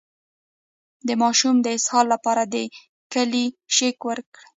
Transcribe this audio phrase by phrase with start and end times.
[1.07, 2.55] د ماشوم د اسهال لپاره د
[3.13, 4.45] کیلي شیک ورکړئ